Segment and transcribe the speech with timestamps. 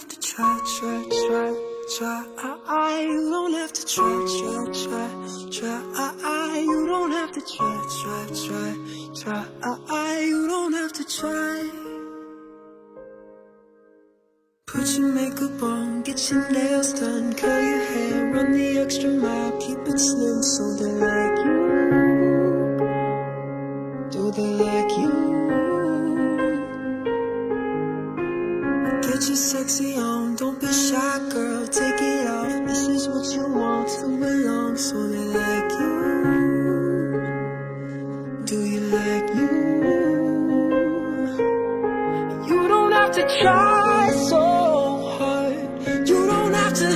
[0.00, 1.52] have to try, try, try,
[1.98, 3.00] try.
[3.02, 5.10] You don't have to try, try, try,
[5.50, 5.80] try.
[6.58, 8.70] You don't have to try, try, try,
[9.20, 9.44] try.
[10.20, 11.70] You don't have to try.
[14.68, 19.52] Put your makeup on, get your nails done, curl your hair, run the extra mile,
[19.58, 21.56] keep it slim so they like you.
[24.10, 25.19] Do they like you?
[29.30, 32.50] Your sexy on, don't be shy, girl, take it off.
[32.66, 36.00] This is what you want to belong, so they like you.
[38.44, 39.50] Do you like you?
[42.48, 44.42] You don't have to try so
[45.18, 46.08] hard.
[46.08, 46.88] You don't have to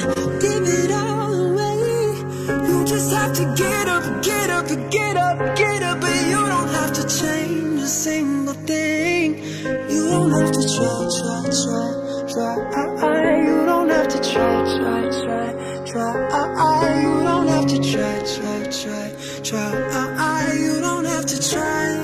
[0.42, 2.18] give it all away.
[2.68, 6.02] You just have to get up, get up, get up, get up.
[6.02, 9.38] And you don't have to change a single thing.
[9.88, 12.03] You don't have to try, try, try,
[12.34, 13.42] try.
[13.44, 17.00] You don't have to try, try, try, try.
[17.02, 20.52] You don't have to try, try, try, try.
[20.54, 22.03] You don't have to try.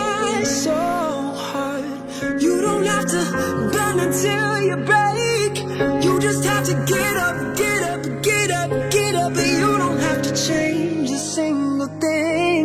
[6.51, 9.33] have to get up, get up, get up, get up.
[9.35, 12.61] You don't have to change a single thing.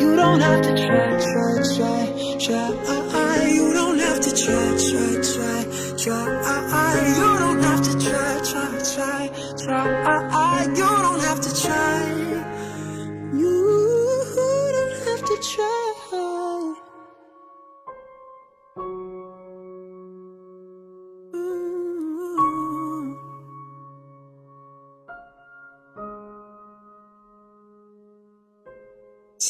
[0.00, 1.98] You don't have to try, try, try,
[2.46, 3.48] try.
[3.56, 5.58] You don't have to try, try, try,
[6.04, 6.92] try.
[7.18, 9.22] You don't have to try, try, try,
[9.64, 10.64] try.
[10.80, 12.31] You don't have to try.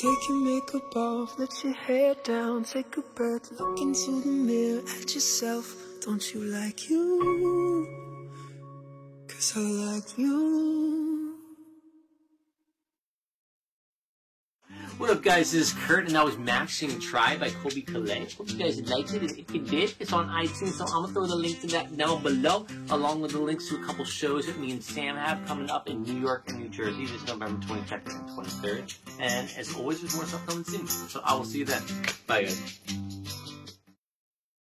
[0.03, 4.83] Take your makeup off, let your hair down, take a breath, look into the mirror
[5.01, 5.77] at yourself.
[6.05, 7.87] Don't you like you?
[9.29, 11.02] Cause I like you.
[15.03, 15.51] What up, guys?
[15.51, 18.37] This is Kurt, and that was Maxing Try by Colbie Caillat.
[18.37, 19.23] Hope you guys liked it.
[19.23, 21.97] And if you did, it's on iTunes, so I'm gonna throw the link to that
[21.97, 25.45] down below, along with the links to a couple shows that me and Sam have
[25.45, 28.95] coming up in New York and New Jersey this November 22nd and 23rd.
[29.19, 30.87] And as always, there's more stuff coming soon.
[30.87, 31.83] So I will see you then.
[32.29, 33.22] Bye, guys.